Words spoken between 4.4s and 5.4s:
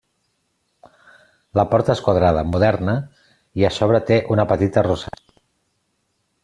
petita rosassa.